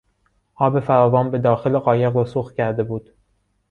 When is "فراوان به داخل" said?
0.79-1.77